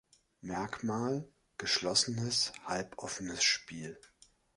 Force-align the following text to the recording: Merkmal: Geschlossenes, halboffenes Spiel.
Merkmal: 0.41 1.29
Geschlossenes, 1.59 2.53
halboffenes 2.65 3.43
Spiel. 3.43 3.99